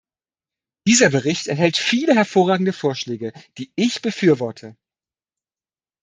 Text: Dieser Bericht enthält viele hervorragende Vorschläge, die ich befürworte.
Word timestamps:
Dieser 0.87 1.11
Bericht 1.11 1.45
enthält 1.45 1.77
viele 1.77 2.15
hervorragende 2.15 2.73
Vorschläge, 2.73 3.33
die 3.59 3.71
ich 3.75 4.01
befürworte. 4.01 4.75